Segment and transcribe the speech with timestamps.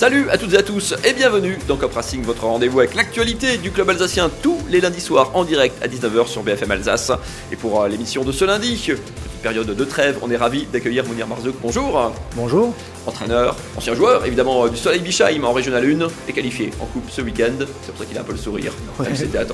[0.00, 3.58] Salut à toutes et à tous et bienvenue dans Cop Racing, votre rendez-vous avec l'actualité
[3.58, 7.12] du club alsacien tous les lundis soirs en direct à 19h sur BFM Alsace.
[7.52, 11.04] Et pour euh, l'émission de ce lundi, petite période de trêve, on est ravi d'accueillir
[11.04, 11.54] Mounir Marzouk.
[11.60, 12.14] Bonjour.
[12.34, 12.74] Bonjour.
[13.06, 17.10] Entraîneur, ancien joueur évidemment euh, du Soleil Bichheim en Régional 1 et qualifié en coupe
[17.10, 17.52] ce week-end.
[17.82, 18.72] C'est pour ça qu'il a un peu le sourire.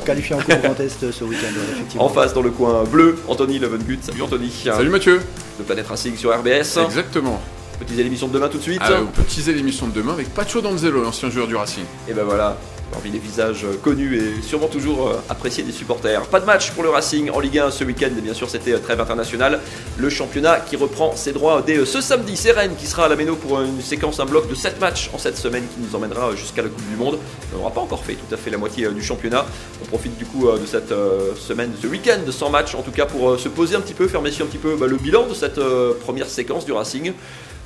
[0.05, 2.05] Qualifié en coupe Grand Est ce week-end, effectivement.
[2.05, 3.99] En face dans le coin bleu, Anthony Levengut.
[4.01, 4.53] Salut Anthony.
[4.63, 5.23] Salut Mathieu.
[5.59, 6.79] De Planète Racing sur RBS.
[6.85, 7.43] Exactement.
[7.79, 8.81] Petite l'émission de demain tout de suite.
[8.83, 11.85] Ah, on peut teaser l'émission de demain avec Pacho Danzelo, l'ancien joueur du Racing.
[12.09, 12.57] Et ben voilà,
[12.91, 16.23] parmi les visages euh, connus et sûrement toujours euh, appréciés des supporters.
[16.23, 18.73] Pas de match pour le Racing en Ligue 1 ce week-end, et bien sûr c'était
[18.73, 19.61] euh, trêve internationale.
[19.99, 22.37] Le championnat qui reprend ses droits dès ce samedi.
[22.37, 25.11] C'est Rennes qui sera à la Méno pour une séquence, un bloc de 7 matchs
[25.13, 27.19] en cette semaine qui nous emmènera jusqu'à la Coupe du Monde.
[27.53, 29.45] On n'aura pas encore fait tout à fait la moitié du championnat.
[29.83, 30.95] On profite du coup de cette
[31.37, 34.09] semaine, de ce week-end sans match en tout cas pour se poser un petit peu,
[34.09, 35.61] faire messieurs un petit peu bah, le bilan de cette
[36.01, 37.13] première séquence du Racing.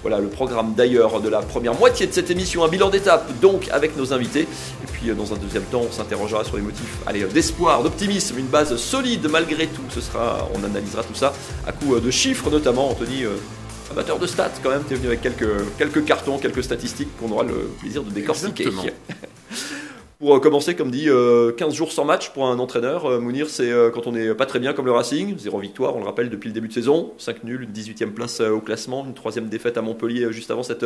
[0.02, 3.68] Voilà le programme d'ailleurs de la première moitié de cette émission, un bilan d'étape donc
[3.70, 4.42] avec nos invités.
[4.42, 8.38] Et puis euh, dans un deuxième temps, on s'interrogera sur les motifs allez, d'espoir, d'optimisme,
[8.38, 9.82] une base solide malgré tout.
[9.90, 11.34] Ce sera, on analysera tout ça
[11.66, 12.88] à coup euh, de chiffres notamment.
[12.88, 13.36] Anthony, euh,
[13.90, 17.30] amateur de stats quand même, tu es venu avec quelques, quelques cartons, quelques statistiques qu'on
[17.32, 18.68] aura le plaisir de décortiquer.
[20.20, 23.06] Pour euh, commencer, comme dit, 15 euh, jours sans match pour un entraîneur.
[23.06, 25.38] Euh, Mounir, c'est quand on n'est pas très bien comme le Racing.
[25.38, 27.14] Zéro victoire, on le rappelle, depuis le début de saison.
[27.16, 30.84] 5 nuls, une 18e place au classement, une troisième défaite à Montpellier juste avant cette,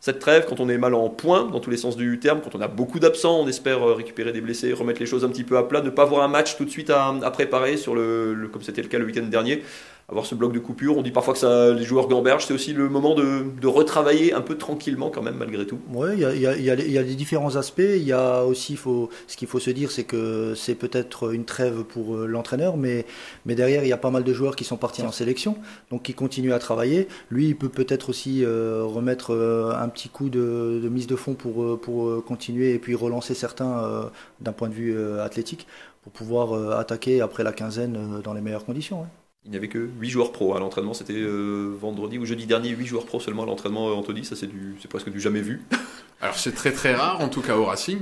[0.00, 0.46] cette trêve.
[0.48, 2.66] Quand on est mal en points, dans tous les sens du terme, quand on a
[2.66, 5.80] beaucoup d'absents, on espère récupérer des blessés, remettre les choses un petit peu à plat,
[5.80, 8.88] ne pas avoir un match tout de suite à, préparer, sur le, comme c'était le
[8.88, 9.62] cas le week-end dernier
[10.08, 10.96] avoir ce bloc de coupure.
[10.98, 14.34] On dit parfois que ça, les joueurs gambergent, c'est aussi le moment de, de, retravailler
[14.34, 15.78] un peu tranquillement quand même malgré tout.
[15.92, 17.80] Oui, il y a, y, a, y a, des différents aspects.
[17.80, 21.44] Il y a aussi, faut, ce qu'il faut se dire, c'est que c'est peut-être une
[21.44, 23.06] trêve pour euh, l'entraîneur, mais,
[23.46, 25.56] mais derrière, il y a pas mal de joueurs qui sont partis en sélection,
[25.90, 27.08] donc qui continuent à travailler.
[27.30, 31.16] Lui, il peut peut-être aussi euh, remettre euh, un petit coup de, de, mise de
[31.16, 35.66] fond pour, pour continuer et puis relancer certains d'un point de vue athlétique
[36.02, 39.00] pour pouvoir attaquer après la quinzaine dans les meilleures conditions.
[39.00, 39.23] Ouais.
[39.44, 40.94] Il n'y avait que 8 joueurs pro à l'entraînement.
[40.94, 44.24] C'était euh, vendredi ou jeudi dernier, 8 joueurs pro seulement à l'entraînement, euh, Anthony.
[44.24, 45.62] Ça, c'est, du, c'est presque du jamais vu.
[46.22, 48.00] Alors, c'est très très rare, en tout cas au Racing.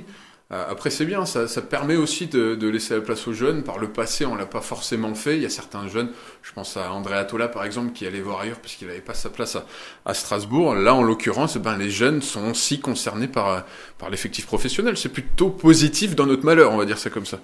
[0.53, 3.65] Euh, après, c'est bien, ça, ça permet aussi de, de, laisser la place aux jeunes.
[3.65, 5.37] Par le passé, on l'a pas forcément fait.
[5.37, 6.11] Il y a certains jeunes,
[6.43, 9.15] je pense à André Atola par exemple, qui allait voir ailleurs parce qu'il n'avait pas
[9.15, 9.67] sa place à,
[10.05, 10.77] à, Strasbourg.
[10.77, 13.65] Là, en l'occurrence, ben, les jeunes sont aussi concernés par,
[13.99, 14.97] par l'effectif professionnel.
[14.97, 17.41] C'est plutôt positif dans notre malheur, on va dire ça comme ça.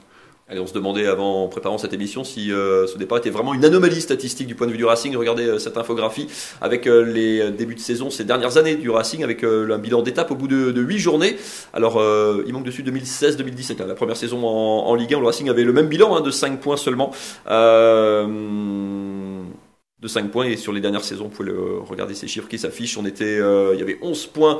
[0.50, 3.52] Allez, on se demandait avant, en préparant cette émission, si euh, ce départ était vraiment
[3.52, 5.14] une anomalie statistique du point de vue du Racing.
[5.14, 6.26] Regardez euh, cette infographie
[6.62, 10.30] avec euh, les débuts de saison, ces dernières années du Racing, avec un bilan d'étape
[10.30, 11.36] au bout de, de 8 journées.
[11.74, 12.02] Alors,
[12.46, 15.20] il manque dessus 2016-2017, hein, la première saison en, Ligue 1.
[15.20, 17.12] Le Racing avait le même bilan hein, de 5 points seulement
[20.00, 20.46] de 5 points.
[20.46, 22.96] Et sur les dernières saisons, vous pouvez le, regarder ces chiffres qui s'affichent.
[22.98, 24.58] On était, euh, il y avait 11 points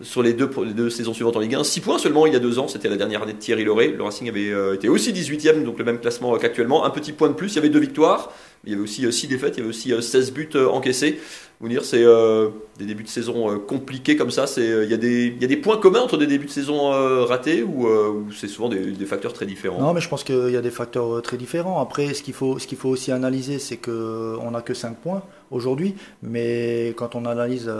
[0.00, 2.58] sur les deux, saisons suivantes en Ligue 1, 6 points seulement il y a deux
[2.58, 3.88] ans, c'était la dernière année de Thierry Loré.
[3.88, 7.28] Le Racing avait euh, été aussi 18e, donc le même classement qu'actuellement, un petit point
[7.28, 8.32] de plus, il y avait deux victoires,
[8.64, 11.20] il y avait aussi 6 euh, défaites, il y avait aussi 16 buts encaissés.
[11.60, 14.46] Vous dire, c'est euh, des débuts de saison euh, compliqués comme ça.
[14.46, 16.92] C'est il y, a des, y a des points communs entre des débuts de saison
[16.92, 19.80] euh, ratés ou, ou c'est souvent des, des, facteurs très différents?
[19.80, 21.80] Non, mais je pense qu'il y a des facteurs très différents.
[21.80, 24.98] Après, ce qu'il faut, ce qu'il faut aussi analyser, c'est que on n'a que 5
[24.98, 27.72] points aujourd'hui, mais quand on analyse,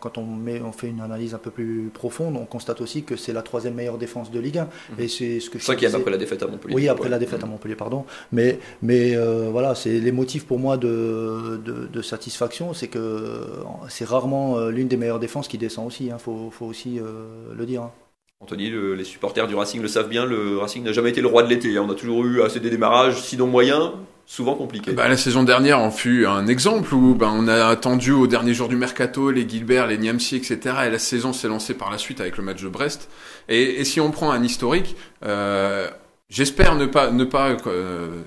[0.00, 3.16] quand on met, on fait une analyse un peu plus profonde, on constate aussi que
[3.16, 4.62] c'est la troisième meilleure défense de Ligue 1.
[4.62, 4.68] Mhm.
[5.00, 5.58] Et c'est ce que.
[5.58, 6.74] Cinquième après la défaite à Montpellier.
[6.76, 8.04] Oui, après la défaite à Montpellier, pardon.
[8.30, 9.16] Mais, mais
[9.50, 13.46] voilà, c'est les motifs pour moi de, de, de satisfaction c'est que
[13.88, 16.06] c'est rarement euh, l'une des meilleures défenses qui descend aussi.
[16.06, 17.82] Il hein, faut, aussi euh, le dire.
[17.82, 17.92] Hein.
[18.40, 21.42] Anthony, les supporters du Racing le savent bien, le Racing n'a jamais été le roi
[21.42, 21.76] de l'été.
[21.76, 21.84] Hein.
[21.86, 23.90] On a toujours eu assez des démarrages, sinon moyens,
[24.26, 24.92] souvent compliqués.
[24.92, 28.54] Bah, la saison dernière en fut un exemple où bah, on a attendu au dernier
[28.54, 30.58] jour du mercato les Gilbert, les Niamsi, etc.
[30.86, 33.08] Et la saison s'est lancée par la suite avec le match de Brest.
[33.48, 35.88] Et, si on prend un historique, euh,
[36.30, 38.22] J'espère ne pas, ne pas, euh,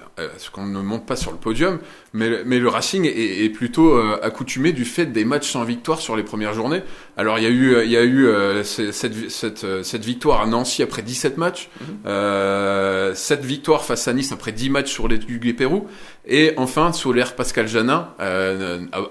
[0.52, 1.78] qu'on ne monte pas sur le podium,
[2.14, 6.00] mais, mais le Racing est, est plutôt euh, accoutumé du fait des matchs sans victoire
[6.00, 6.82] sur les premières journées.
[7.16, 10.42] Alors il y a eu, il y a eu euh, cette, cette, euh, cette, victoire
[10.42, 11.70] à Nancy après 17 matchs,
[12.08, 15.88] euh, cette victoire face à Nice après 10 matchs sur les du Pérou,
[16.26, 18.10] et enfin sur l'air Pascal Janin,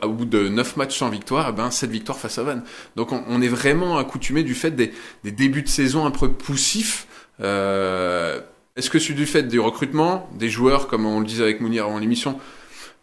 [0.03, 2.65] au bout de 9 matchs sans victoire, eh ben cette victoire face à Vannes.
[2.97, 4.91] Donc on, on, est vraiment accoutumé du fait des,
[5.23, 7.07] des débuts de saison un peu poussifs.
[7.43, 8.41] Euh,
[8.77, 11.87] est-ce que c'est du fait du recrutement, des joueurs, comme on le disait avec Mounir
[11.87, 12.39] avant l'émission,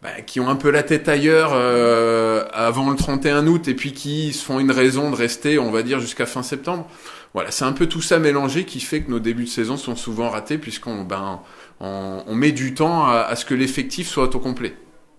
[0.01, 3.93] bah, qui ont un peu la tête ailleurs euh, avant le 31 août et puis
[3.93, 6.87] qui se font une raison de rester, on va dire, jusqu'à fin septembre?
[7.33, 9.95] Voilà, c'est un peu tout ça mélangé qui fait que nos débuts de saison sont
[9.95, 11.41] souvent ratés puisqu'on ben,
[11.79, 14.75] on, met du temps à, à ce que l'effectif soit au complet.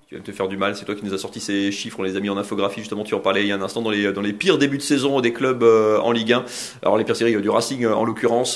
[0.08, 0.74] Tu vas te faire du mal.
[0.74, 2.80] C'est toi qui nous as sorti ces chiffres, on les a mis en infographie.
[2.80, 4.78] Justement, tu en parlais il y a un instant dans les, dans les pires débuts
[4.78, 6.44] de saison des clubs euh, en Ligue 1.
[6.82, 8.54] Alors, les pires séries euh, du Racing, euh, en l'occurrence,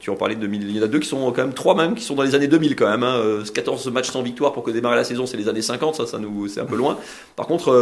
[0.00, 0.62] tu en parlais de 2000.
[0.62, 2.34] Il y en a deux qui sont quand même, trois même, qui sont dans les
[2.34, 3.04] années 2000 quand même.
[3.04, 3.42] Hein.
[3.54, 5.94] 14 matchs sans victoire pour que démarrer la saison, c'est les années 50.
[5.94, 6.98] Ça, ça nous, c'est un peu loin.
[7.36, 7.72] Par contre,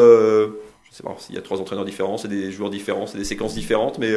[0.91, 3.25] je sais pas s'il y a trois entraîneurs différents, c'est des joueurs différents, c'est des
[3.25, 4.13] séquences différentes, mais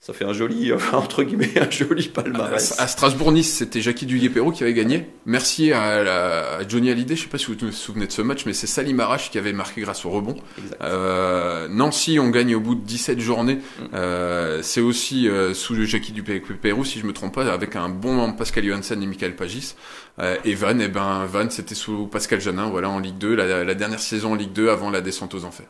[0.00, 2.74] ça fait un joli, entre guillemets, un joli palmarès.
[2.80, 5.06] À, Strasbourg-Nice, c'était Jackie Duguay-Perrault qui avait gagné.
[5.26, 8.54] Merci à, Johnny Hallyday, je sais pas si vous vous souvenez de ce match, mais
[8.54, 10.36] c'est Salim Arash qui avait marqué grâce au rebond.
[10.80, 13.56] Euh, Nancy, on gagne au bout de 17 journées.
[13.56, 13.84] Mm.
[13.92, 18.32] Euh, c'est aussi euh, sous Jackie Duguay-Perrault, si je me trompe pas, avec un bon
[18.32, 19.74] Pascal Johansen et Michael Pagis.
[20.18, 23.64] Euh, et Van, eh ben, Van, c'était sous Pascal Janin, voilà, en Ligue 2, la,
[23.64, 25.68] la dernière saison en Ligue 2 avant la descente aux enfers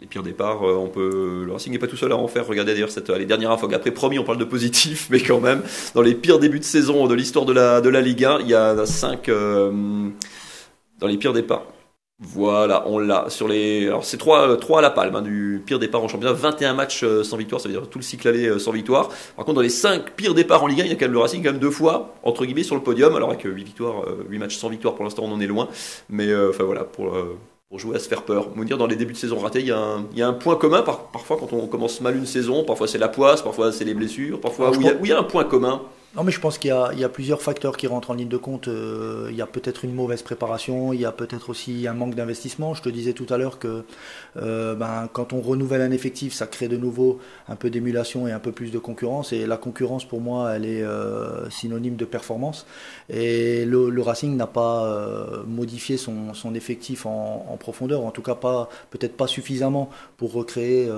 [0.00, 1.44] les pires départs, euh, on peut.
[1.46, 2.46] Le Racing n'est pas tout seul à en faire.
[2.46, 3.72] Regardez d'ailleurs cette, les dernières infos.
[3.72, 5.62] Après, promis, on parle de positif, mais quand même,
[5.94, 8.48] dans les pires débuts de saison de l'histoire de la, de la Ligue 1, il
[8.48, 10.10] y a 5 euh,
[10.98, 11.64] dans les pires départs.
[12.18, 13.28] Voilà, on l'a.
[13.28, 16.32] Sur les, alors c'est 3, 3 à la palme hein, du pire départ en championnat,
[16.32, 19.10] 21 matchs euh, sans victoire, ça veut dire tout le cycle aller sans victoire.
[19.36, 21.12] Par contre, dans les 5 pires départs en Ligue 1, il y a quand même
[21.12, 23.14] le Racing quand même deux fois, entre guillemets, sur le podium.
[23.16, 25.68] Alors avec 8 victoires, 8 matchs sans victoire, pour l'instant, on en est loin.
[26.08, 27.14] Mais enfin voilà, pour
[27.68, 28.50] pour jouer à se faire peur.
[28.64, 30.32] dire dans les débuts de saison ratés, il y a un, il y a un
[30.32, 33.84] point commun parfois quand on commence mal une saison, parfois c'est la poisse, parfois c'est
[33.84, 35.82] les blessures, parfois où il y a un point commun.
[36.16, 38.68] Non, mais je pense qu'il y, a plusieurs facteurs qui rentrent en ligne de compte.
[38.68, 42.14] Euh, il y a peut-être une mauvaise préparation, il y a peut-être aussi un manque
[42.14, 42.72] d'investissement.
[42.72, 43.84] Je te disais tout à l'heure que
[44.38, 47.18] euh, ben, quand on renouvelle un effectif, ça crée de nouveau
[47.50, 49.34] un peu d'émulation et un peu plus de concurrence.
[49.34, 52.66] Et la concurrence, pour moi, elle est euh, synonyme de performance.
[53.10, 54.96] Et le, Racing n'a pas
[55.46, 60.88] modifié son, effectif en, profondeur, en tout cas pas peut-être pas suffisamment pour recréer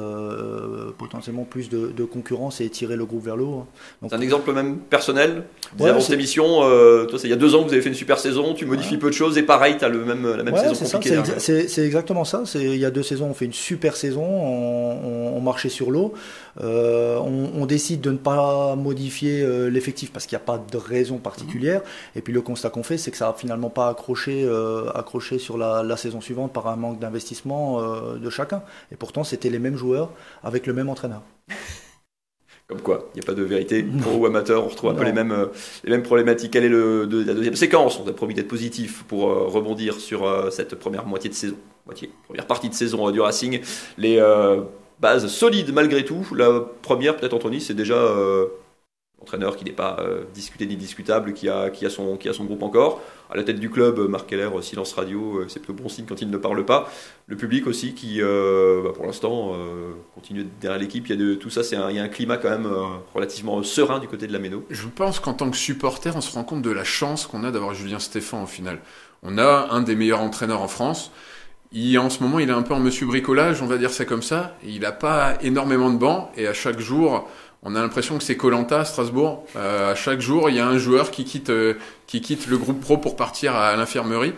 [0.99, 3.67] potentiellement plus de, de, concurrence et tirer le groupe vers le haut.
[4.03, 4.09] Hein.
[4.11, 5.45] C'est un exemple même personnel personnel.
[5.79, 7.91] Ouais, avant cette émission, euh, toi, il y a deux ans que vous avez fait
[7.91, 10.43] une super saison, tu modifies peu de choses et pareil, tu as le même, la
[10.43, 11.01] même saison
[11.39, 12.43] C'est exactement ça.
[12.55, 16.15] Il y a deux saisons, on fait une super saison, on, on, marchait sur l'eau.
[16.61, 20.59] Euh, on, on, décide de ne pas modifier euh, l'effectif parce qu'il n'y a pas
[20.59, 21.83] de raison particulière.
[22.17, 24.49] Et puis le constat qu'on fait, c'est que ça n'a finalement pas accroché,
[24.95, 27.83] accroché sur la, la, saison suivante par un manque d'investissement
[28.17, 28.63] de chacun.
[28.91, 30.11] Et pourtant, c'était les mêmes joueurs
[30.43, 31.23] avec le même entraîneur.
[32.69, 33.83] Comme quoi, il n'y a pas de vérité.
[33.83, 35.47] Pro ou amateur, on retrouve un peu les mêmes, euh,
[35.85, 36.53] les mêmes problématiques.
[36.53, 37.57] Quelle est le, de, la deuxième?
[37.57, 41.35] Séquence On a promis d'être positif pour euh, rebondir sur euh, cette première moitié de
[41.35, 41.57] saison,
[41.87, 43.63] moitié, première partie de saison du Racing.
[43.97, 44.23] Les
[45.01, 46.27] bases solides malgré tout.
[46.37, 47.97] La première, peut-être Anthony, c'est déjà
[49.21, 52.33] entraîneur qui n'est pas euh, discuté ni discutable, qui a, qui, a son, qui a
[52.33, 53.01] son groupe encore.
[53.31, 56.23] À la tête du club, Marc Keller, silence radio, euh, c'est plutôt bon signe quand
[56.23, 56.91] il ne parle pas.
[57.27, 59.55] Le public aussi qui, euh, bah, pour l'instant,
[60.15, 61.07] continue derrière l'équipe.
[61.09, 62.69] Il y a de tout ça, c'est il y a un climat quand même
[63.15, 64.65] relativement serein du côté de la Méno.
[64.71, 67.51] Je pense qu'en tant que supporter, on se rend compte de la chance qu'on a
[67.51, 68.81] d'avoir Julien Stéphan au final.
[69.23, 71.11] On a un des meilleurs entraîneurs en France.
[71.73, 74.07] Il, en ce moment, il est un peu en monsieur bricolage, on va dire ça
[74.07, 74.57] comme ça.
[74.65, 77.29] Il n'a pas énormément de bancs et à chaque jour,
[77.63, 79.45] on a l'impression que c'est Colanta à Strasbourg.
[79.57, 81.75] Euh, à chaque jour, il y a un joueur qui quitte, euh,
[82.07, 84.33] qui quitte le groupe pro pour partir à, l'infirmerie.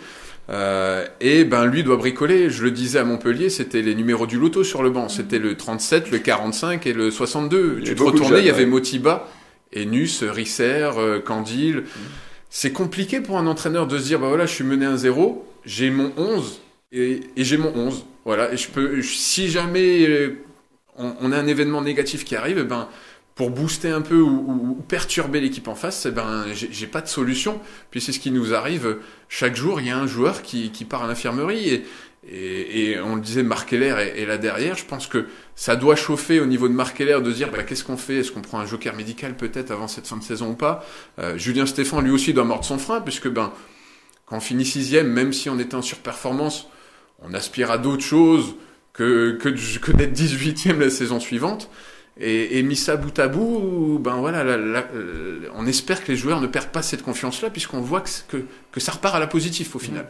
[0.48, 2.50] Euh, et ben lui doit bricoler.
[2.50, 5.08] Je le disais à Montpellier, c'était les numéros du loto sur le banc.
[5.08, 7.82] C'était le 37, le 45 et le 62.
[7.84, 9.28] tu te retournais, il y avait Motiba,
[9.76, 11.84] Enus, Risser, euh, Candil.
[12.48, 15.46] C'est compliqué pour un entraîneur de se dire, bah voilà, je suis mené à 0,
[15.64, 18.04] j'ai mon 11 et, et j'ai mon 11.
[18.24, 20.38] Voilà, et je peux, si jamais euh,
[20.96, 22.88] on, a un événement négatif qui arrive, eh ben
[23.34, 27.58] pour booster un peu ou, perturber l'équipe en face, eh ben, j'ai pas de solution.
[27.90, 28.98] Puis c'est ce qui nous arrive
[29.30, 29.80] chaque jour.
[29.80, 31.84] Il y a un joueur qui, part à l'infirmerie et,
[32.28, 34.76] et, on le disait, Marc Heller est, là derrière.
[34.76, 37.82] Je pense que ça doit chauffer au niveau de Marc Heller de dire bah, qu'est-ce
[37.82, 38.16] qu'on fait?
[38.16, 40.84] Est-ce qu'on prend un joker médical peut-être avant cette fin de saison ou pas?
[41.18, 43.52] Euh, Julien Stéphan lui aussi doit mordre son frein puisque ben
[44.26, 46.68] quand on finit sixième, même si on était en surperformance,
[47.22, 48.54] on aspire à d'autres choses
[48.92, 51.70] que, que, que d'être 18e la saison suivante.
[52.18, 54.44] Et, et mis ça bout à bout, ben voilà,
[55.54, 58.80] on espère que les joueurs ne perdent pas cette confiance-là, puisqu'on voit que, que, que,
[58.80, 60.06] ça repart à la positive au final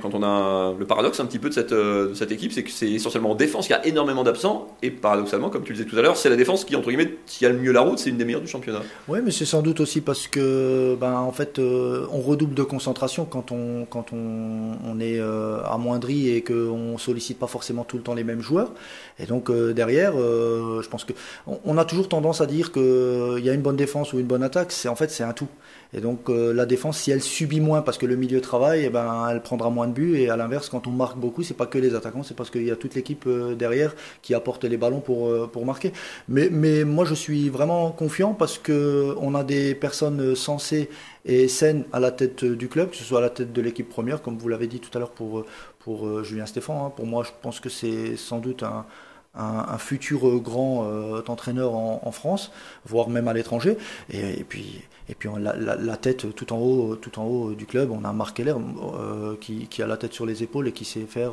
[0.00, 2.62] quand on a le paradoxe un petit peu de cette, euh, de cette équipe, c'est
[2.62, 5.78] que c'est essentiellement en défense qu'il y a énormément d'absents et paradoxalement, comme tu le
[5.78, 7.80] disais tout à l'heure, c'est la défense qui entre guillemets qui a le mieux la
[7.80, 8.82] route, c'est une des meilleures du championnat.
[9.08, 12.62] Oui, mais c'est sans doute aussi parce que ben en fait euh, on redouble de
[12.62, 17.96] concentration quand on quand on, on est euh, amoindri et qu'on sollicite pas forcément tout
[17.96, 18.72] le temps les mêmes joueurs.
[19.18, 21.12] Et donc derrière, je pense que
[21.46, 24.26] on, a toujours tendance à dire que il y a une bonne défense ou une
[24.26, 24.72] bonne attaque.
[24.72, 25.48] C'est en fait c'est un tout.
[25.92, 29.28] Et donc la défense, si elle subit moins parce que le milieu travaille, eh ben
[29.30, 30.16] elle prendra moins de buts.
[30.16, 32.64] Et à l'inverse, quand on marque beaucoup, c'est pas que les attaquants, c'est parce qu'il
[32.64, 33.28] y a toute l'équipe
[33.58, 35.92] derrière qui apporte les ballons pour, pour marquer.
[36.28, 40.90] Mais, mais moi, je suis vraiment confiant parce que on a des personnes sensées
[41.24, 43.88] et saines à la tête du club, que ce soit à la tête de l'équipe
[43.88, 45.44] première, comme vous l'avez dit tout à l'heure pour,
[45.80, 46.86] pour Julien Stéphan.
[46.86, 46.92] Hein.
[46.94, 48.86] Pour moi, je pense que c'est sans doute un
[49.34, 52.50] un, futur euh, grand euh, entraîneur en, France,
[52.84, 53.76] voire même à l'étranger.
[54.10, 58.04] Et, puis, et puis la, tête tout en haut, tout en haut du club, on
[58.04, 58.54] a Marc Keller
[58.98, 61.32] euh, qui, a la tête sur les épaules et qui sait faire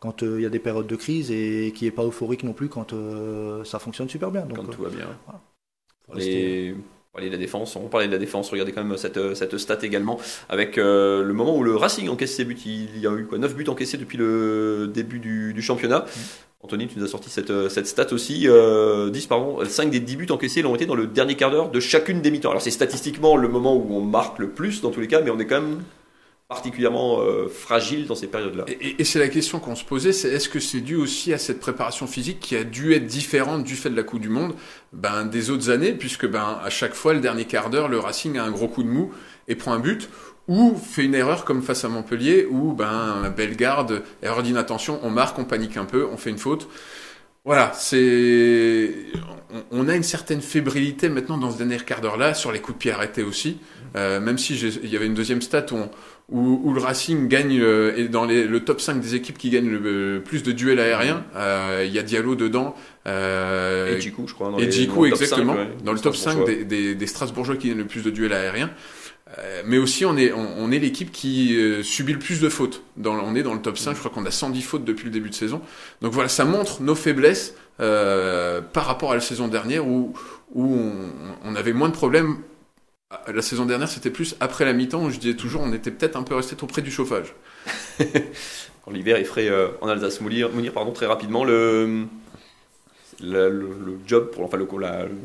[0.00, 2.68] quand il y a des périodes de crise et qui n'est pas euphorique non plus
[2.68, 2.94] quand
[3.64, 4.42] ça fonctionne super bien.
[4.42, 5.06] Donc, quand tout va bien.
[6.14, 6.74] Les...
[7.16, 9.56] On parlait de la défense, on parlait de la défense, regardez quand même cette, cette
[9.56, 10.18] stat également,
[10.50, 13.54] avec le moment où le Racing encaisse ses buts, il y a eu quoi, 9
[13.54, 16.00] buts encaissés depuis le début du, championnat.
[16.00, 16.20] Mmh.
[16.66, 18.40] Anthony, tu nous as sorti cette, euh, cette stat aussi.
[18.40, 21.70] 10, euh, pardon, 5 des 10 buts encaissés l'ont été dans le dernier quart d'heure
[21.70, 22.50] de chacune des mi-temps.
[22.50, 25.30] Alors c'est statistiquement le moment où on marque le plus dans tous les cas, mais
[25.30, 25.82] on est quand même
[26.48, 28.66] particulièrement euh, fragile dans ces périodes-là.
[28.68, 31.58] Et, c'est la question qu'on se posait, c'est est-ce que c'est dû aussi à cette
[31.58, 34.54] préparation physique qui a dû être différente du fait de la Coupe du Monde
[34.92, 38.38] ben, des autres années, puisque ben, à chaque fois, le dernier quart d'heure, le Racing
[38.38, 39.12] a un gros coup de mou
[39.48, 40.08] et prend un but,
[40.46, 45.38] ou fait une erreur comme face à Montpellier, où ben Bellegarde, erreur d'inattention, on marque,
[45.40, 46.68] on panique un peu, on fait une faute.
[47.44, 48.92] Voilà, c'est
[49.70, 52.76] on, a une certaine fébrilité maintenant dans ce dernier quart d'heure là sur les coups
[52.76, 53.58] de pied arrêtés aussi.
[53.94, 55.76] Euh, même si il y avait une deuxième stat où,
[56.28, 59.70] où, le Racing gagne euh, et dans les, le top 5 des équipes qui gagnent
[59.70, 62.74] le plus de duels aériens, euh, il y a Diallo dedans.
[63.06, 64.52] Euh, et Djikou, je crois.
[64.58, 65.54] et Djikou, exactement.
[65.84, 68.70] dans le top 5 des, des, des Strasbourgeois qui gagnent le plus de duels aériens.
[69.38, 72.82] Euh, mais aussi, on est, on, est l'équipe qui euh, subit le plus de fautes.
[72.96, 75.10] Dans, on est dans le top 5, je crois qu'on a 110 fautes depuis le
[75.10, 75.60] début de saison.
[76.00, 80.14] Donc voilà, ça montre nos faiblesses euh, par rapport à la saison dernière où,
[80.54, 80.78] où
[81.44, 82.36] on, avait moins de problèmes.
[83.32, 86.16] La saison dernière, c'était plus après la mi-temps où je disais toujours on était peut-être
[86.16, 87.34] un peu resté trop près du chauffage.
[88.90, 89.48] L'hiver est frais
[89.80, 92.06] en Alsace, Mounir, pardon, très rapidement, le,
[93.22, 94.66] le, job, pour, enfin le,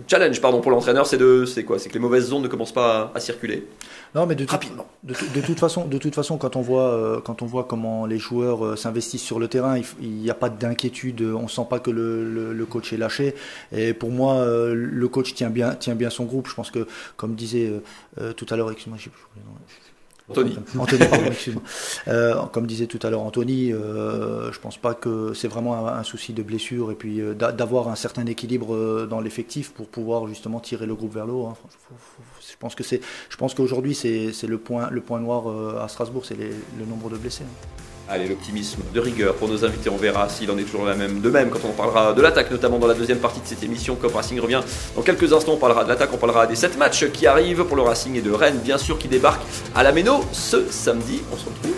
[0.07, 1.79] challenge pardon, pour l'entraîneur, c'est de, c'est quoi?
[1.79, 3.67] C'est que les mauvaises ondes ne commencent pas à, circuler.
[4.15, 4.85] Non, mais de rapidement.
[5.03, 8.17] de, toute façon, de toute façon, quand on voit, euh, quand on voit comment les
[8.17, 11.21] joueurs euh, s'investissent sur le terrain, il n'y a pas d'inquiétude.
[11.21, 13.35] On sent pas que le, le, coach est lâché.
[13.71, 16.47] Et pour moi, euh, le coach tient bien, tient bien son groupe.
[16.47, 17.71] Je pense que, comme disait
[18.35, 18.97] tout à l'heure, excuse-moi,
[20.31, 21.05] Anthony.
[22.07, 26.03] Euh, comme disait tout à l'heure Anthony, euh, je pense pas que c'est vraiment un,
[26.03, 30.27] souci de blessure et puis euh, d'avoir un certain équilibre euh, dans l'effectif pour pouvoir
[30.27, 31.47] justement tirer le groupe vers le haut.
[31.47, 31.55] Hein.
[32.39, 33.01] je pense que c'est,
[33.55, 37.43] qu'aujourd'hui c'est le point, le point noir à Strasbourg, c'est le nombre de blessés.
[37.43, 37.81] Hein.
[38.09, 41.21] Allez, l'optimisme de rigueur pour nos invités, on verra s'il en est toujours la même.
[41.21, 43.95] De même, quand on parlera de l'attaque, notamment dans la deuxième partie de cette émission,
[43.95, 44.61] Cop Racing revient
[44.95, 45.53] dans quelques instants.
[45.53, 48.21] On parlera de l'attaque, on parlera des 7 matchs qui arrivent pour le Racing et
[48.21, 51.21] de Rennes, bien sûr, qui débarquent à la Méno ce samedi.
[51.31, 51.71] On se retrouve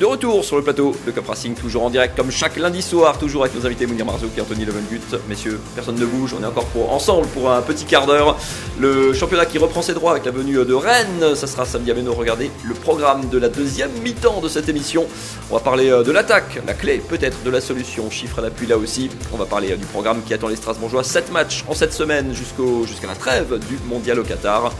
[0.00, 3.18] De retour sur le plateau de Cup Racing, toujours en direct comme chaque lundi soir,
[3.18, 5.02] toujours avec nos invités Mounir Marzouk et Anthony Levengut.
[5.28, 8.38] Messieurs, personne ne bouge, on est encore pour, ensemble pour un petit quart d'heure.
[8.78, 11.94] Le championnat qui reprend ses droits avec la venue de Rennes, ça sera samedi à
[11.94, 12.14] Beno.
[12.14, 15.04] Regardez le programme de la deuxième mi-temps de cette émission.
[15.50, 18.66] On va parler euh, de l'attaque, la clé peut-être de la solution, chiffre à l'appui
[18.66, 19.10] là aussi.
[19.34, 22.32] On va parler euh, du programme qui attend les Strasbourgeois, 7 matchs en cette semaine
[22.32, 24.72] jusqu'à la trêve du mondial au Qatar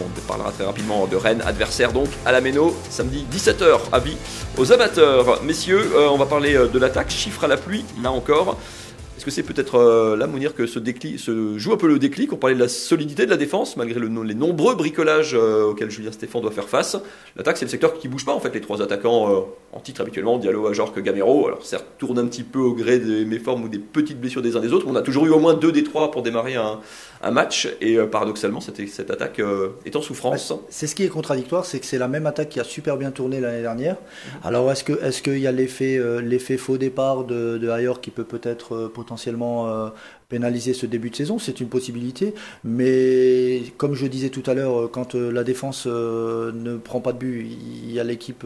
[0.00, 4.16] on parlera très rapidement de Rennes, adversaire donc à la Méno, samedi 17h, avis
[4.58, 5.42] aux amateurs.
[5.42, 8.58] Messieurs, euh, on va parler euh, de l'attaque, chiffre à la pluie, là encore.
[9.16, 12.36] Est-ce que c'est peut-être euh, là, Mounir, que se, joue un peu le déclic On
[12.36, 16.42] parlait de la solidité de la défense, malgré le, les nombreux bricolages auxquels Julien Stéphane
[16.42, 16.96] doit faire face.
[17.36, 18.54] L'attaque, c'est le secteur qui bouge pas, en fait.
[18.54, 21.46] Les trois attaquants en titre habituellement, Diallo, Ajorque, Gamero.
[21.46, 24.56] Alors, certes, tourne un petit peu au gré des méformes ou des petites blessures des
[24.56, 24.86] uns des autres.
[24.88, 26.80] On a toujours eu au moins deux des trois pour démarrer un,
[27.26, 27.68] un match.
[27.80, 30.52] Et euh, paradoxalement, cette, cette attaque euh, est en souffrance.
[30.68, 33.10] C'est ce qui est contradictoire, c'est que c'est la même attaque qui a super bien
[33.10, 33.94] tourné l'année dernière.
[33.94, 34.40] Mhm.
[34.44, 38.00] Alors est-ce que est-ce qu'il y a l'effet euh, l'effet faux départ de, de Ayor
[38.00, 39.90] qui peut peut-être potentiellement
[40.28, 42.34] pénaliser ce début de saison, c'est une possibilité.
[42.64, 47.46] Mais comme je disais tout à l'heure, quand la défense ne prend pas de but,
[47.48, 48.44] il y a l'équipe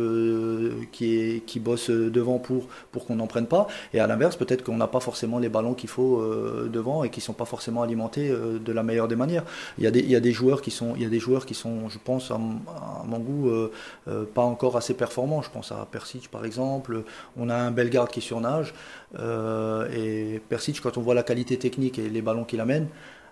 [0.92, 2.66] qui, bosse devant pour,
[3.06, 3.66] qu'on n'en prenne pas.
[3.94, 6.22] Et à l'inverse, peut-être qu'on n'a pas forcément les ballons qu'il faut
[6.70, 9.44] devant et qui ne sont pas forcément alimentés de la meilleure des manières.
[9.78, 11.20] Il y a des, il y a des joueurs qui sont, il y a des
[11.20, 13.72] joueurs qui sont, je pense, à, mon goût, euh,
[14.08, 15.42] euh, pas encore assez performants.
[15.42, 17.02] Je pense à Persic par exemple.
[17.36, 21.98] On a un Bellegarde qui surnage euh, et Persic, quand on voit la qualité technique
[21.98, 22.88] et les ballons qu'il amène,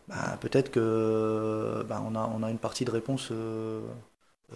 [0.08, 3.32] bah, peut-être que bah, on a, on a une partie de réponse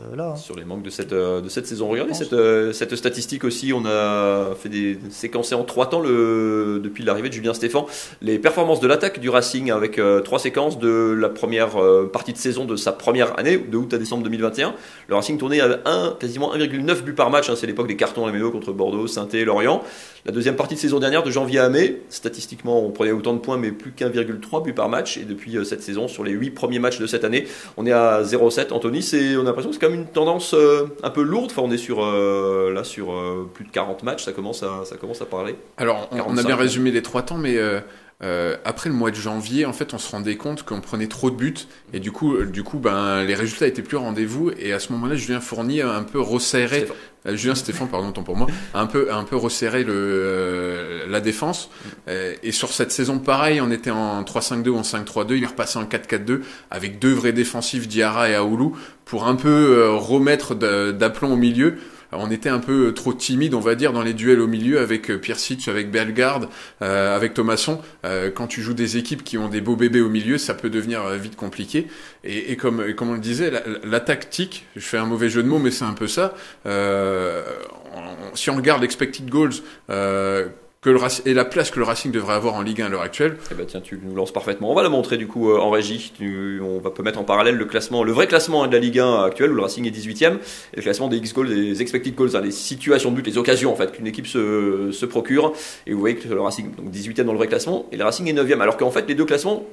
[0.00, 0.30] euh, là.
[0.30, 0.36] Hein.
[0.36, 1.86] Sur les manques de cette, euh, de cette saison.
[1.88, 3.74] Regardez cette, euh, cette statistique aussi.
[3.74, 7.86] On a fait des séquences en trois temps le, depuis l'arrivée de Julien Stéphan.
[8.22, 11.76] Les performances de l'attaque du Racing avec trois séquences de la première
[12.10, 14.74] partie de saison de sa première année, de août à décembre 2021.
[15.08, 17.50] Le Racing tournait à 1, quasiment 1,9 buts par match.
[17.50, 17.54] Hein.
[17.56, 19.82] C'est l'époque des cartons à la mélo contre Bordeaux, saint et Lorient.
[20.24, 23.40] La deuxième partie de saison dernière, de janvier à mai, statistiquement, on prenait autant de
[23.40, 25.18] points, mais plus qu'un,3 but par match.
[25.18, 27.46] Et depuis cette saison, sur les 8 premiers matchs de cette année,
[27.76, 28.72] on est à 0,7.
[28.72, 29.04] Anthony,
[29.36, 31.50] on a l'impression que même une tendance euh, un peu lourde.
[31.50, 33.14] Enfin, on est sur, euh, là, sur
[33.54, 34.24] plus de 40 matchs.
[34.24, 35.56] Ça commence à, ça commence à parler.
[35.76, 37.58] Alors, on, a bien résumé les trois temps, mais
[38.22, 41.30] euh, après le mois de janvier, en fait, on se rendait compte qu'on prenait trop
[41.30, 41.54] de buts
[41.92, 44.52] et du coup, euh, du coup, ben les résultats étaient plus au rendez-vous.
[44.58, 46.94] Et à ce moment-là, Julien Fournier a un peu resserré, euh,
[47.26, 51.20] Julien Stéphane, pardon, tant pour moi, a un peu, un peu resserré le euh, la
[51.20, 51.70] défense.
[52.08, 55.36] et sur cette saison, pareil, on était en 3-5-2 ou en 5-3-2.
[55.36, 59.90] Il est repassé en 4-4-2 avec deux vrais défensifs, Diarra et Aoulou, pour un peu
[59.90, 61.78] remettre d'aplomb au milieu
[62.12, 65.10] on était un peu trop timide, on va dire, dans les duels au milieu avec
[65.10, 66.48] euh, Piersic, avec Bellegarde,
[66.82, 67.80] euh, avec Thomasson.
[68.04, 70.70] Euh, quand tu joues des équipes qui ont des beaux bébés au milieu, ça peut
[70.70, 71.88] devenir vite compliqué.
[72.24, 73.50] Et, comme, comme on le disait,
[73.82, 76.34] la, tactique, je fais un mauvais jeu de mots, mais c'est un peu ça.
[78.34, 79.54] si on regarde l'expected goals
[80.84, 83.36] et la place que le Racing devrait avoir en Ligue 1 à l'heure actuelle.
[83.52, 84.72] Eh ben tiens, tu nous lances parfaitement.
[84.72, 86.12] On va la montrer du coup euh, en régie.
[86.60, 89.22] on va peut mettre en parallèle le classement, le vrai classement de la Ligue 1
[89.22, 92.34] actuelle où le Racing est 18e et le classement des X goals, des expected goals,
[92.34, 95.52] hein, les situations de but, les occasions en fait qu'une équipe se, se, procure.
[95.86, 98.26] Et vous voyez que le Racing donc 18e dans le vrai classement et le Racing
[98.26, 98.60] est 9e.
[98.60, 99.64] Alors qu'en fait les deux classements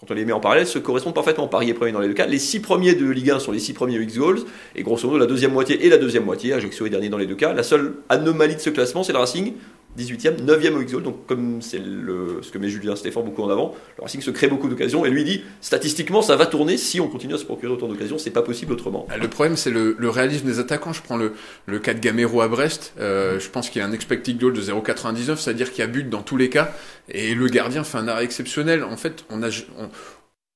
[0.00, 1.48] quand on les met en parallèle, se correspondent parfaitement.
[1.48, 2.26] Paris est premier dans les deux cas.
[2.26, 4.38] Les six premiers de Ligue 1 sont les six premiers X goals.
[4.76, 6.52] Et grosso modo, la deuxième moitié et la deuxième moitié.
[6.52, 7.52] Ajaccio est dernier dans les deux cas.
[7.52, 9.54] La seule anomalie de ce classement, c'est le Racing
[9.98, 13.74] 18e, 9e au x Donc, comme c'est ce que met Julien Stéphane beaucoup en avant,
[13.96, 17.08] le Racing se crée beaucoup d'occasions et lui dit statistiquement, ça va tourner si on
[17.08, 18.18] continue à se procurer autant d'occasions.
[18.18, 19.06] C'est pas possible autrement.
[19.10, 20.92] Ah, le problème, c'est le, réalisme des attaquants.
[20.92, 21.32] Je prends le,
[21.66, 22.94] le cas de Gamero à Brest.
[22.98, 25.86] Euh, je pense qu'il y a un expected goal de 0,99, c'est-à-dire qu'il y a
[25.86, 26.72] but dans tous les cas.
[27.10, 28.84] Et le gardien fait un arrêt exceptionnel.
[28.84, 29.88] En fait, on a, on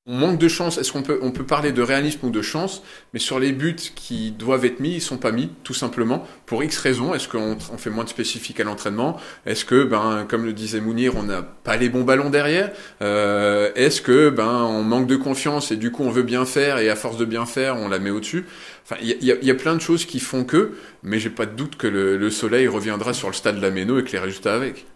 [0.07, 0.79] manque de chance.
[0.79, 2.83] Est-ce qu'on peut, on peut parler de réalisme ou de chance
[3.13, 6.27] Mais sur les buts qui doivent être mis, ils sont pas mis, tout simplement.
[6.47, 7.15] Pour X raisons.
[7.15, 9.17] Est-ce qu'on on fait moins de spécifique à l'entraînement?
[9.47, 12.73] Est-ce que, ben, comme le disait Mounir, on n'a pas les bons ballons derrière?
[13.01, 16.79] Euh, Est-ce que, ben, on manque de confiance et du coup on veut bien faire
[16.79, 18.47] et à force de bien faire, on la met au-dessus?
[18.85, 20.73] Enfin, il y a, y a, plein de choses qui font que,
[21.05, 23.71] mais j'ai pas de doute que le, le soleil reviendra sur le stade de la
[23.71, 24.87] Méno et que les résultats avec.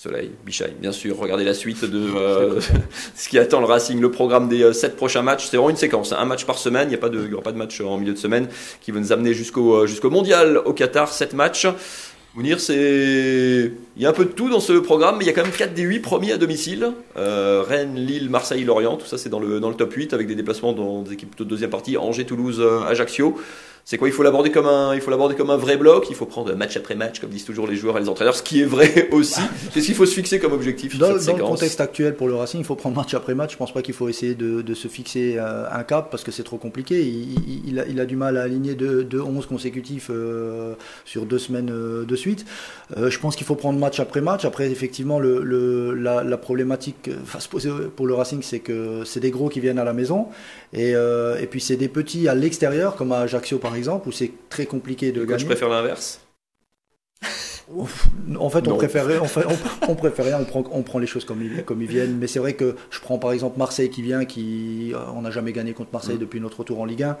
[0.00, 1.18] Soleil, Bichai, bien sûr.
[1.18, 2.60] Regardez la suite de euh,
[3.16, 5.48] ce qui attend le Racing, le programme des euh, sept prochains matchs.
[5.50, 6.18] C'est vraiment une séquence, hein.
[6.20, 6.86] un match par semaine.
[6.86, 8.46] Il n'y a pas de, aura pas de match en milieu de semaine
[8.80, 11.12] qui va nous amener jusqu'au euh, jusqu'au mondial au Qatar.
[11.12, 11.66] Sept matchs.
[12.36, 15.26] Vous dire, c'est il y a un peu de tout dans ce programme, mais il
[15.26, 16.92] y a quand même 4 des 8 premiers à domicile.
[17.16, 20.36] Rennes, Lille, Marseille, Lorient, tout ça c'est dans le, dans le top 8 avec des
[20.36, 23.36] déplacements dans des équipes de deuxième partie, Angers, Toulouse, Ajaccio
[23.88, 26.08] c'est quoi Il faut l'aborder comme un, il faut l'aborder comme un vrai bloc?
[26.10, 28.42] Il faut prendre match après match, comme disent toujours les joueurs et les entraîneurs, ce
[28.42, 29.40] qui est vrai aussi.
[29.72, 30.98] C'est ce qu'il faut se fixer comme objectif.
[30.98, 33.52] Dans, dans le contexte actuel pour le Racing, il faut prendre match après match.
[33.52, 36.30] Je pense pas qu'il faut essayer de, de, se fixer euh, un cap parce que
[36.30, 37.00] c'est trop compliqué.
[37.00, 40.74] Il, il, a, il, a, du mal à aligner deux, deux 11 consécutifs euh,
[41.06, 42.44] sur deux semaines euh, de suite.
[42.98, 44.44] Euh, je pense qu'il faut prendre match après match.
[44.44, 49.04] Après, effectivement, le, le la, la, problématique va se poser pour le Racing, c'est que
[49.06, 50.26] c'est des gros qui viennent à la maison
[50.74, 54.12] et, et puis c'est des petits à l'extérieur, comme à Ajaccio par exemple exemple, où
[54.12, 55.40] c'est très compliqué de gagner.
[55.40, 56.20] Je préfère l'inverse.
[58.38, 59.26] En fait, on préférait, on,
[59.88, 62.16] on, préférait, on prend, on prend les choses comme ils, comme ils viennent.
[62.16, 65.30] Mais c'est vrai que je prends par exemple Marseille qui vient, qui euh, on n'a
[65.30, 66.20] jamais gagné contre Marseille mm.
[66.20, 67.16] depuis notre retour en Ligue 1.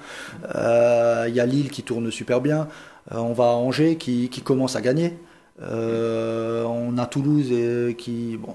[0.54, 2.68] Euh, il y a Lille qui tourne super bien.
[3.12, 5.18] Euh, on va à Angers qui, qui commence à gagner.
[5.60, 7.52] On a Toulouse
[7.96, 8.54] qui, bon,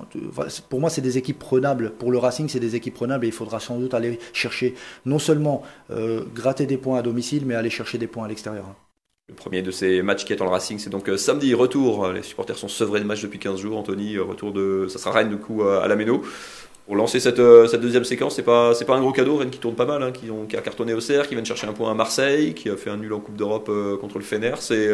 [0.69, 1.91] pour moi, c'est des équipes prenables.
[1.91, 5.19] Pour le Racing, c'est des équipes prenables et il faudra sans doute aller chercher non
[5.19, 5.63] seulement
[6.33, 8.75] gratter des points à domicile, mais aller chercher des points à l'extérieur.
[9.29, 12.11] Le premier de ces matchs qui attend le Racing, c'est donc euh, samedi, retour.
[12.11, 13.77] Les supporters sont sevrés de match depuis 15 jours.
[13.77, 14.87] Anthony, euh, retour de.
[14.89, 16.23] Ça sera Rennes du coup à la Méno.
[16.85, 19.37] Pour lancer cette, euh, deuxième séquence, c'est pas, c'est pas un gros cadeau.
[19.37, 21.47] Rennes qui tourne pas mal, hein, qui, qui a cartonné au CER, qui vient de
[21.47, 24.25] chercher un point à Marseille, qui a fait un nul en Coupe d'Europe contre le
[24.25, 24.55] Fener.
[24.59, 24.89] C'est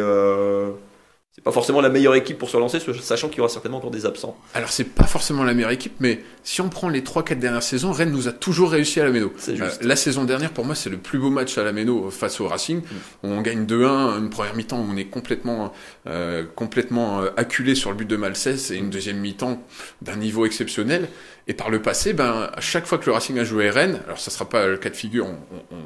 [1.32, 3.92] c'est pas forcément la meilleure équipe pour se relancer, sachant qu'il y aura certainement encore
[3.92, 4.36] des absents.
[4.52, 7.92] Alors c'est pas forcément la meilleure équipe, mais si on prend les 3-4 dernières saisons,
[7.92, 9.32] Rennes nous a toujours réussi à la Méno.
[9.48, 12.40] Euh, la saison dernière, pour moi, c'est le plus beau match à la Méno face
[12.40, 12.80] au Racing.
[12.80, 12.84] Mm.
[13.22, 15.72] On gagne 2-1, une première mi-temps où on est complètement,
[16.08, 19.62] euh, complètement euh, acculé sur le but de Malcès et une deuxième mi-temps
[20.02, 21.08] d'un niveau exceptionnel.
[21.46, 24.18] Et par le passé, ben, à chaque fois que le Racing a joué Rennes, alors
[24.18, 25.78] ça sera pas le cas de figure, on, on,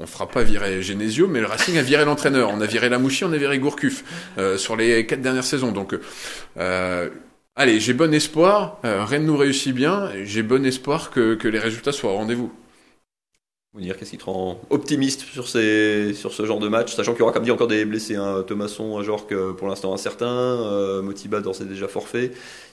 [0.00, 2.50] on fera pas virer Genesio, mais le Racing a viré l'entraîneur.
[2.50, 4.04] On a viré Lamouchi, on a viré Gourcuff
[4.38, 5.72] euh, sur les quatre dernières saisons.
[5.72, 5.96] Donc,
[6.58, 7.10] euh,
[7.56, 8.78] allez, j'ai bon espoir.
[8.84, 10.10] Euh, Rennes nous réussit bien.
[10.24, 12.52] J'ai bon espoir que, que les résultats soient au rendez-vous.
[13.76, 17.20] dire qu'est-ce qui te rend optimiste sur, ces, sur ce genre de match, sachant qu'il
[17.20, 18.16] y aura, comme dit, encore des blessés.
[18.16, 18.44] Hein.
[18.46, 20.26] Thomasson, Jorque, pour l'instant incertain.
[20.26, 22.32] Euh, Motiba, c'est déjà forfait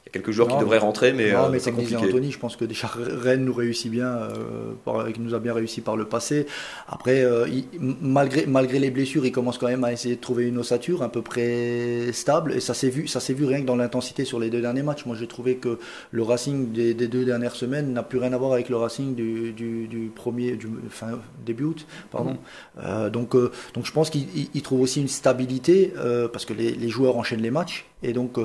[0.10, 1.98] y a quelques joueurs qui devraient rentrer, mais, euh, c'est compliqué.
[1.98, 5.95] Anthony, je pense que déjà Rennes nous réussit bien, euh, nous a bien réussi par
[5.95, 6.45] le passé.
[6.88, 7.48] Après, euh,
[7.80, 11.12] malgré, malgré les blessures, il commence quand même à essayer de trouver une ossature à
[11.12, 14.39] peu près stable, et ça s'est vu, ça s'est vu rien que dans l'intensité sur
[14.39, 15.06] les deux derniers matchs.
[15.06, 15.80] Moi, j'ai trouvé que
[16.12, 19.52] le Racing des, deux dernières semaines n'a plus rien à voir avec le Racing du,
[19.52, 22.38] du, premier, du fin, début août, pardon.
[22.78, 23.10] Mhm.
[23.10, 23.36] donc,
[23.74, 25.93] donc, je pense qu'il trouve aussi une stabilité
[26.32, 28.38] parce que les, les joueurs enchaînent les matchs, et donc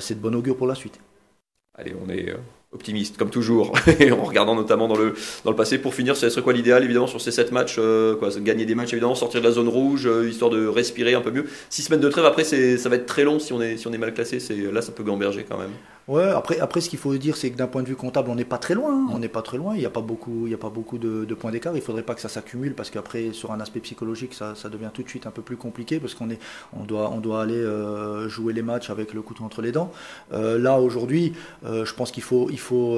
[0.00, 1.00] c'est de bon augure pour la suite.
[1.74, 2.36] Allez, on est euh,
[2.72, 3.72] optimiste comme toujours,
[4.12, 5.78] en regardant notamment dans le, dans le passé.
[5.78, 8.76] Pour finir, ce serait quoi l'idéal évidemment sur ces 7 matchs euh, quoi, Gagner des
[8.76, 11.46] matchs évidemment, sortir de la zone rouge, euh, histoire de respirer un peu mieux.
[11.68, 13.92] 6 semaines de trêve, après ça va être très long si on est, si on
[13.92, 14.38] est mal classé,
[14.72, 15.70] là ça peut gamberger quand même.
[16.10, 18.34] Ouais, après, après, ce qu'il faut dire, c'est que d'un point de vue comptable, on
[18.34, 18.92] n'est pas très loin.
[18.92, 19.10] Hein.
[19.12, 19.76] On n'est pas très loin.
[19.76, 21.72] Il n'y a pas beaucoup, il y a pas beaucoup de, points d'écart.
[21.74, 24.68] Il ne faudrait pas que ça s'accumule parce qu'après, sur un aspect psychologique, ça, ça,
[24.68, 26.40] devient tout de suite un peu plus compliqué parce qu'on est,
[26.72, 29.92] on doit, on doit aller euh, jouer les matchs avec le couteau entre les dents.
[30.32, 31.32] Euh, là, aujourd'hui,
[31.64, 32.96] euh, je pense qu'il faut, il faut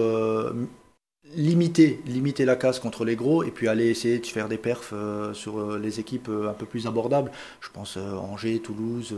[1.34, 4.92] limiter, limiter la casse contre les gros et puis aller essayer de faire des perfs
[5.32, 7.30] sur les équipes un peu plus abordables.
[7.60, 9.14] Je pense Angers, Toulouse,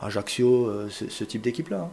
[0.00, 1.82] Ajaccio, ce, type d'équipe-là.
[1.82, 1.90] Hein.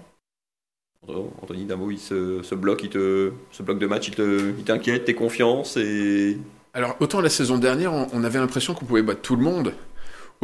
[1.41, 5.13] Anthony, d'un mot, ce, ce, bloc, il te, ce bloc de match, il t'inquiète, t'es
[5.13, 6.37] confiance et...
[6.73, 9.73] Alors, autant la saison dernière, on, avait l'impression qu'on pouvait battre tout le monde.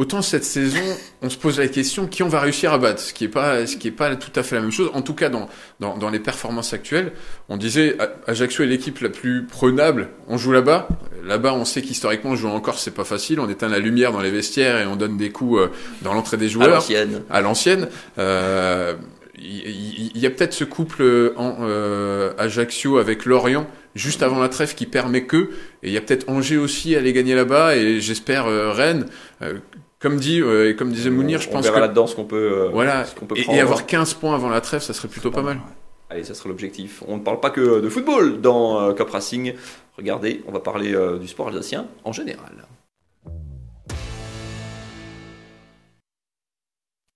[0.00, 0.80] Autant cette saison,
[1.20, 3.66] on se pose la question qui on va réussir à battre, ce qui est pas,
[3.66, 4.90] ce qui est pas tout à fait la même chose.
[4.94, 5.46] En tout cas, dans,
[5.78, 7.12] dans, dans les performances actuelles,
[7.50, 10.08] on disait Ajaccio est l'équipe la plus prenable.
[10.26, 10.88] On joue là-bas.
[11.22, 13.40] Là-bas, on sait qu'historiquement, jouer en Corse, c'est pas facile.
[13.40, 15.68] On éteint la lumière dans les vestiaires et on donne des coups euh,
[16.00, 16.68] dans l'entrée des joueurs.
[16.68, 17.22] À l'ancienne.
[17.28, 17.88] À l'ancienne.
[18.18, 18.94] Euh,
[19.38, 24.74] il y, a peut-être ce couple en, euh, Ajaccio avec Lorient juste avant la trêve
[24.74, 25.50] qui permet que,
[25.82, 29.06] et il y a peut-être Angers aussi à aller gagner là-bas, et j'espère euh, Rennes.
[29.42, 29.58] Euh,
[30.00, 33.14] comme dit et comme disait Mounir, je pense verra là-dedans ce qu'on peut, voilà, ce
[33.14, 35.60] peut et, avoir 15 points avant la trêve, ça serait plutôt pas, mal.
[36.08, 37.02] Allez, ça serait l'objectif.
[37.06, 39.54] On ne parle pas que de football dans Cup Racing.
[39.96, 42.66] Regardez, on va parler du sport alsacien en général.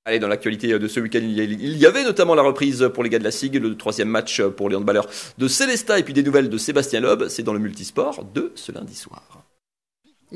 [0.06, 3.18] Allez, dans l'actualité de ce week-end, il y avait notamment la reprise pour les gars
[3.18, 6.50] de la SIG, le troisième match pour les handballeurs de Célesta et puis des nouvelles
[6.50, 7.28] de Sébastien Loeb.
[7.28, 9.22] C'est dans le multisport de ce lundi soir.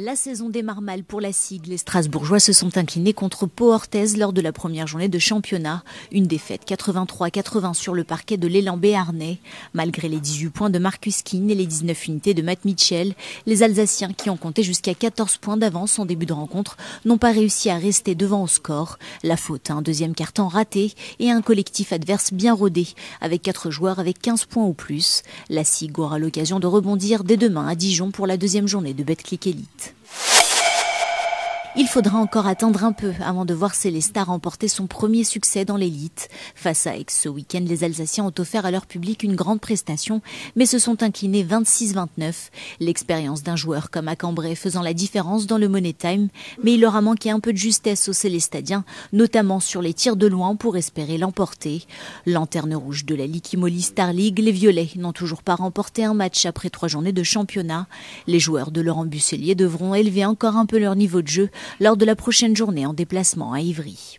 [0.01, 1.67] La saison démarre mal pour la SIG.
[1.67, 5.83] Les Strasbourgeois se sont inclinés contre Pau Orthez lors de la première journée de championnat.
[6.13, 9.39] Une défaite 83-80 sur le parquet de l'élan béarnais.
[9.75, 13.65] Malgré les 18 points de Marcus Keane et les 19 unités de Matt Mitchell, les
[13.65, 17.69] Alsaciens, qui ont compté jusqu'à 14 points d'avance en début de rencontre, n'ont pas réussi
[17.69, 19.01] à rester devant au score.
[19.25, 22.87] La faute à un deuxième carton raté et un collectif adverse bien rodé,
[23.21, 25.25] avec 4 joueurs avec 15 points ou plus.
[25.51, 29.03] La SIG aura l'occasion de rebondir dès demain à Dijon pour la deuxième journée de
[29.03, 29.88] Betclic Elite.
[31.77, 35.77] Il faudra encore attendre un peu avant de voir Célestat remporter son premier succès dans
[35.77, 36.29] l'élite.
[36.55, 40.23] Face à Aix ce week-end, les Alsaciens ont offert à leur public une grande prestation,
[40.57, 42.51] mais se sont inclinés 26-29.
[42.81, 46.29] L'expérience d'un joueur comme Acambray faisant la différence dans le Money Time,
[46.65, 50.17] mais il leur a manqué un peu de justesse aux Célestadiens, notamment sur les tirs
[50.17, 51.85] de loin pour espérer l'emporter.
[52.27, 56.47] Lanterne rouge de la Likimoli Star League, les Violets n'ont toujours pas remporté un match
[56.47, 57.87] après trois journées de championnat.
[58.27, 61.51] Les joueurs de Laurent Busselier devront élever encore un peu leur niveau de jeu
[61.81, 64.19] lors de la prochaine journée en déplacement à Ivry.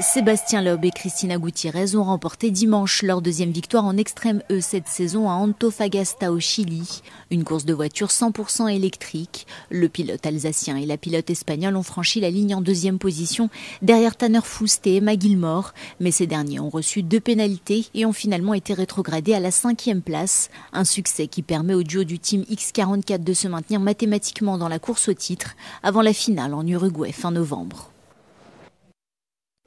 [0.00, 4.86] Sébastien Loeb et Christina Gutiérrez ont remporté dimanche leur deuxième victoire en extrême E cette
[4.86, 7.02] saison à Antofagasta au Chili.
[7.32, 9.48] Une course de voiture 100% électrique.
[9.70, 13.50] Le pilote alsacien et la pilote espagnole ont franchi la ligne en deuxième position
[13.82, 15.74] derrière Tanner Foust et Emma Gilmore.
[15.98, 20.02] Mais ces derniers ont reçu deux pénalités et ont finalement été rétrogradés à la cinquième
[20.02, 20.48] place.
[20.72, 24.78] Un succès qui permet au duo du team X44 de se maintenir mathématiquement dans la
[24.78, 27.90] course au titre avant la finale en Uruguay fin novembre.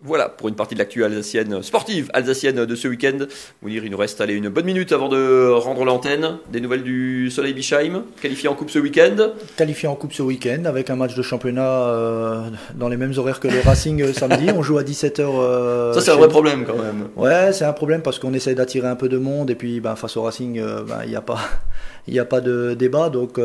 [0.03, 3.19] Voilà pour une partie de l'actu alsacienne, sportive alsacienne de ce week-end.
[3.61, 6.37] Mounir, il nous reste allez, une bonne minute avant de rendre l'antenne.
[6.51, 9.15] Des nouvelles du Soleil Bischheim, qualifié en coupe ce week-end
[9.57, 13.39] Qualifié en coupe ce week-end avec un match de championnat euh, dans les mêmes horaires
[13.39, 14.47] que le Racing euh, samedi.
[14.49, 15.21] On joue à 17h.
[15.21, 17.09] Euh, Ça, c'est un vrai problème quand même.
[17.15, 19.95] Ouais, c'est un problème parce qu'on essaie d'attirer un peu de monde et puis ben,
[19.95, 21.37] face au Racing, ben, il n'y a pas
[22.07, 23.39] il n'y a pas de débat, donc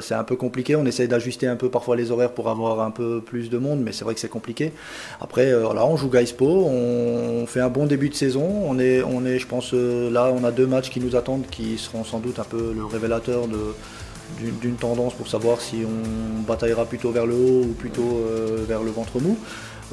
[0.00, 0.76] c'est un peu compliqué.
[0.76, 3.80] On essaye d'ajuster un peu parfois les horaires pour avoir un peu plus de monde,
[3.80, 4.72] mais c'est vrai que c'est compliqué.
[5.20, 8.48] Après, euh, on joue Gaispo, on fait un bon début de saison.
[8.66, 11.46] On est, on est, je pense, euh, là, on a deux matchs qui nous attendent,
[11.50, 13.74] qui seront sans doute un peu le révélateur de
[14.40, 18.24] d'une tendance pour savoir si on bataillera plutôt vers le haut ou plutôt
[18.66, 19.36] vers le ventre mou.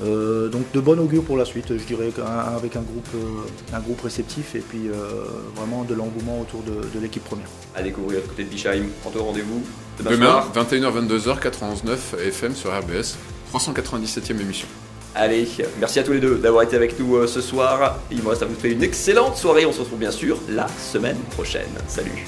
[0.02, 2.12] Euh, donc de bon augure pour la suite, je dirais,
[2.56, 3.10] avec un groupe,
[3.74, 4.90] un groupe réceptif et puis
[5.56, 7.48] vraiment de l'engouement autour de, l'équipe première.
[7.76, 8.86] À découvrir côté de Bichheim.
[9.04, 9.62] Quant rendez-vous
[10.10, 13.18] demain, 21h-22h, 91.9 FM sur RBS,
[13.54, 14.68] 397e émission.
[15.14, 15.48] Allez,
[15.80, 18.00] merci à tous les deux d'avoir été avec nous ce soir.
[18.12, 19.66] Il me reste à vous souhaiter une excellente soirée.
[19.66, 21.70] On se retrouve bien sûr la semaine prochaine.
[21.88, 22.26] Salut